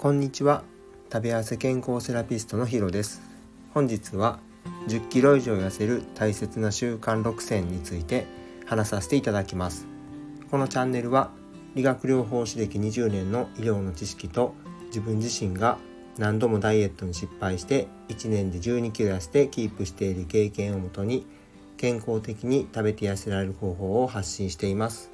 [0.00, 0.62] こんにちは。
[1.12, 3.20] 食べ合わせ健康セラピストのヒロです。
[3.74, 4.38] 本日は
[4.88, 8.26] 10キロ以上痩せる大切な習慣6選について
[8.64, 9.86] 話させていただきます。
[10.50, 11.30] このチャンネルは
[11.74, 14.54] 理学療法士歴20年の医療の知識と
[14.86, 15.76] 自分自身が
[16.16, 21.26] 何度もダイエットに失敗して1年で12キロ痩せてキープしている経験をもとに
[21.76, 25.10] 健康的に食べて痩せられる方法を発信しています。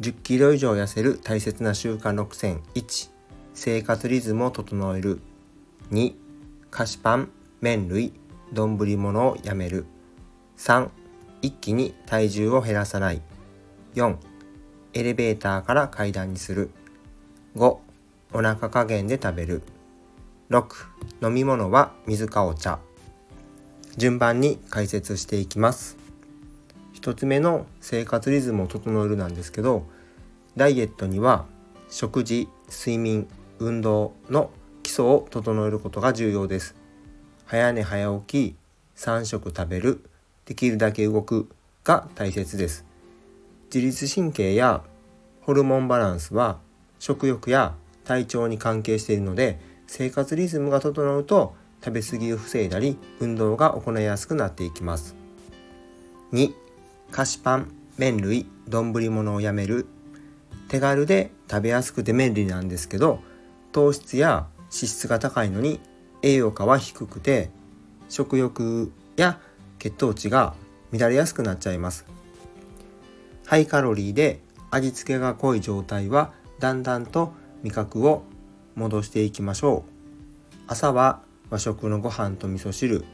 [0.00, 3.15] 10キロ以上痩せる大切な習慣6選1
[3.56, 5.18] 生活リズムを整える。
[5.90, 6.12] 2
[6.70, 7.30] 菓子パン
[7.62, 8.12] 麺類
[8.52, 9.86] 丼物をやめる。
[10.58, 10.90] 3
[11.40, 13.22] 一気に体重を減らさない。
[13.94, 14.16] 4
[14.92, 16.70] エレベーターから階段にする。
[17.56, 17.82] 5お
[18.34, 19.62] 腹加減で食べる。
[20.50, 20.66] 6
[21.26, 22.78] 飲み物は水かお茶。
[23.96, 25.96] 順番に解説していきます。
[27.00, 29.86] 1つ目の生活リズムを整えるなんですけど
[30.56, 31.46] ダイエットには
[31.88, 34.50] 食事睡眠運動の
[34.82, 36.74] 基礎を整えることが重要です。
[37.44, 38.56] 早寝早起き
[38.96, 40.04] 3食食べる
[40.44, 41.48] できるだけ動く
[41.84, 42.84] が大切です。
[43.72, 44.82] 自律神経や
[45.42, 46.58] ホルモンバランスは
[46.98, 55.14] 食欲や体調に関係しているので生活リズムが整うと食べ過ぎを防いだり運動が行いやすくなっていきます。
[56.32, 56.52] 2
[57.10, 59.86] 菓子パン麺類丼物をやめる。
[60.68, 63.20] 手軽で食べやすくて便利なんですけど
[63.76, 65.80] 糖質や脂質が高いのに
[66.22, 67.50] 栄養価は低くて
[68.08, 69.38] 食欲や
[69.78, 70.54] 血糖値が
[70.92, 72.06] 乱れやすくなっちゃいます。
[73.44, 78.22] ハイカロリーで味付けが濃い状態はだんだんと味覚を
[78.76, 79.90] 戻していきましょう。
[80.68, 83.04] 朝は和食のご飯と味噌汁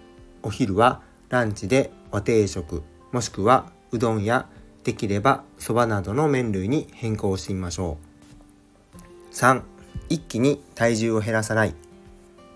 [0.44, 4.46] お昼はランチで和定食もしくはうどんや
[4.84, 9.34] できればそばなどの麺類に変更してみましょう。
[9.34, 9.71] 3
[10.08, 11.74] 一気に体重を減らさない。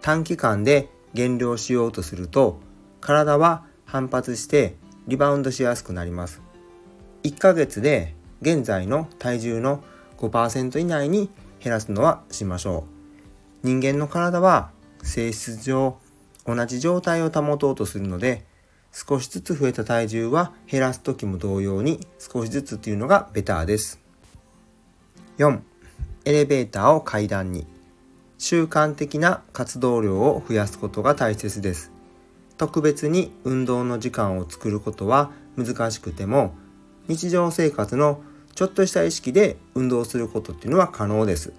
[0.03, 2.61] 短期間で減量しようとすると
[3.01, 4.77] 体は反発して
[5.07, 6.43] リバウンドしやすくなります。
[7.23, 9.83] 1ヶ月で現在の体重の
[10.19, 11.31] 5%以内に
[11.61, 12.85] 減らすのはしましょ
[13.63, 13.67] う。
[13.67, 14.71] 人間の体は
[15.03, 15.99] 性質上
[16.47, 18.45] 同じ状態を保とうとするので
[18.93, 24.01] 少しずつ増えた体重は減らす時も同様に少しずつっていうのがベターです。
[25.39, 25.61] 4
[26.27, 27.67] エレベーターを階段に。
[28.39, 31.91] 習慣的な活動量を増やすことが大切です。
[32.59, 36.55] 特別に運動の時間を作ることは難しくても
[37.07, 38.23] 日常生活の
[38.55, 41.53] ちょっとした意識で運動することっていうのは可能です。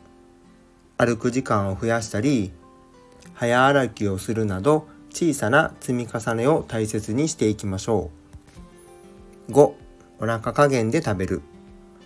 [0.98, 2.52] 歩く時間を増やしたり
[3.34, 8.12] 早歩きをするなど小さな積み重ねを大切にしていきましょ
[9.48, 9.52] う。
[9.52, 9.74] 5
[10.20, 11.42] お腹加減で食べる。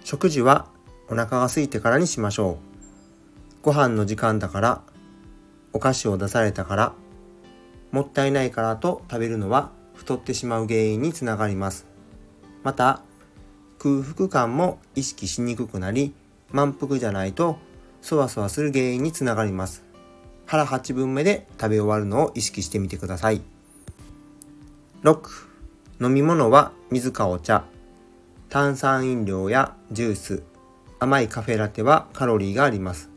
[0.03, 0.67] 食事は
[1.11, 2.57] お腹が空いてからにしましょ
[3.61, 4.81] うご飯の時間だから
[5.73, 6.93] お菓子を出されたから
[7.91, 11.85] もったいないからと食べるのは太ってしまう原因につながります
[12.63, 13.01] また
[13.77, 16.13] 空腹感も意識しにくくなり
[16.51, 17.57] 満腹じゃないと
[18.01, 19.91] そわそわする原因につながります
[20.51, 23.41] 腹8分目で食べ終わるのを意識してみてください。
[25.01, 25.29] 6.
[26.01, 27.63] 飲み物は水かお茶。
[28.49, 30.43] 炭酸飲料やジュース、
[31.03, 33.09] 甘いカフェラテはカロリーがあります。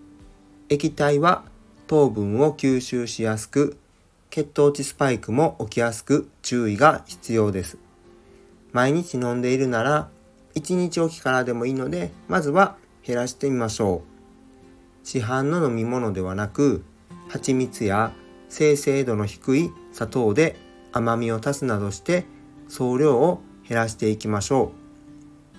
[0.70, 1.44] 液体は
[1.86, 3.76] 糖分を吸収しやすく、
[4.30, 7.76] 血糖値スパイクも起きやすく注意が必要です。
[8.72, 10.08] 毎日飲んでいるなら、
[10.54, 14.02] 1日おきからでもいいので、まずは減らしてみましょ
[15.04, 15.06] う。
[15.06, 16.82] 市販の飲み物ではなく、
[17.28, 18.14] 蜂蜜や
[18.48, 20.56] 生成度の低い砂糖で
[20.90, 22.24] 甘みを足すなどして
[22.66, 24.72] 総量を減らしていきましょ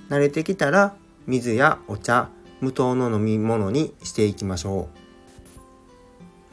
[0.09, 0.95] う慣れてきたら
[1.27, 2.29] 水やお茶
[2.61, 4.97] 無糖の飲み物にしていきましょう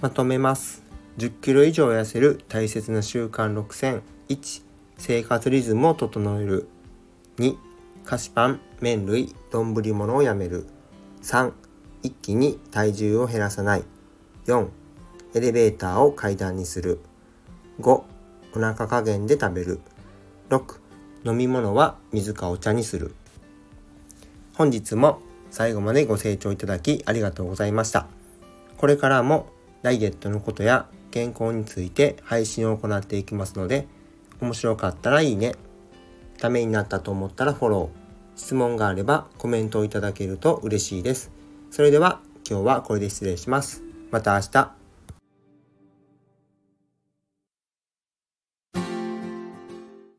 [0.01, 0.83] まとめます
[1.19, 4.63] 10キロ以上痩せる大切な習慣6選1
[4.99, 6.69] 生活リズムを整える
[7.39, 7.57] 2
[8.05, 10.67] 菓子パン麺類丼物をやめる
[11.23, 11.53] 3
[12.03, 13.85] 一気に体重を減らさない
[14.47, 14.69] 4
[15.35, 17.01] エレベーターを階段にする。
[17.81, 18.05] 5、お
[18.55, 19.81] 腹加減で食べる。
[20.51, 20.79] 6、
[21.25, 23.15] 飲み物は水かお茶にする。
[24.55, 25.21] 本日も
[25.51, 28.07] 最後までご清聴いただきありがとうございました。
[28.77, 29.47] これからも
[29.83, 33.87] ダイエットのことや健康について配信を行っていきますので、
[34.41, 35.55] 面白かったらいいね。
[36.39, 38.03] ためになったと思ったらフォロー。
[38.35, 41.31] 質問があればコメントをいただけると嬉しいです。
[41.71, 43.83] それでは今日はこれで失礼します。
[44.11, 44.82] また明日。